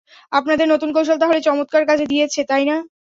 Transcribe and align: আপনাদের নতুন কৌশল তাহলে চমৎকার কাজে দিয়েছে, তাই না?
আপনাদের 0.31 0.67
নতুন 0.69 0.89
কৌশল 0.95 1.17
তাহলে 1.19 1.39
চমৎকার 1.41 1.83
কাজে 1.89 2.05
দিয়েছে, 2.07 2.39
তাই 2.49 2.63
না? 2.69 2.75